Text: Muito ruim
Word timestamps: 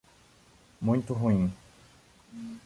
Muito 0.81 1.13
ruim 1.13 1.51